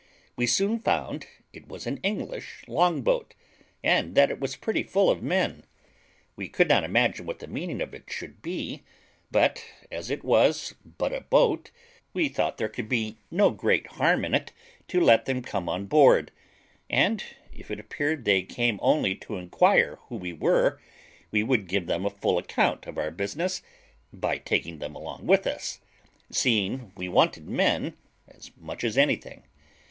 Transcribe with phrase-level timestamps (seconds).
[0.35, 3.35] We soon found it was an English long boat,
[3.83, 5.63] and that it was pretty full of men.
[6.35, 8.81] We could not imagine what the meaning of it should be;
[9.29, 11.69] but, as it was but a boat,
[12.13, 14.51] we thought there could be no great harm in it
[14.87, 16.31] to let them come on board;
[16.89, 17.23] and
[17.53, 20.81] if it appeared they came only to inquire who we were,
[21.29, 23.61] we would give them a full account of our business,
[24.11, 25.79] by taking them along with us,
[26.31, 27.95] seeing we wanted men
[28.27, 29.43] as much as anything.